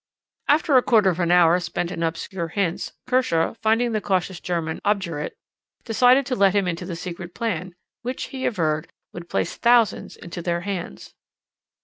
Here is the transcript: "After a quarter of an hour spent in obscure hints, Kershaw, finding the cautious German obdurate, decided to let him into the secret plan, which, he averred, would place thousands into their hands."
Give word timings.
"After 0.47 0.75
a 0.77 0.81
quarter 0.81 1.11
of 1.11 1.19
an 1.19 1.29
hour 1.29 1.59
spent 1.59 1.91
in 1.91 2.01
obscure 2.01 2.47
hints, 2.47 2.93
Kershaw, 3.05 3.53
finding 3.61 3.91
the 3.91 4.01
cautious 4.01 4.39
German 4.39 4.81
obdurate, 4.83 5.37
decided 5.85 6.25
to 6.25 6.35
let 6.35 6.55
him 6.55 6.67
into 6.67 6.87
the 6.87 6.95
secret 6.95 7.35
plan, 7.35 7.75
which, 8.01 8.29
he 8.33 8.47
averred, 8.47 8.91
would 9.13 9.29
place 9.29 9.55
thousands 9.57 10.15
into 10.17 10.41
their 10.41 10.61
hands." 10.61 11.13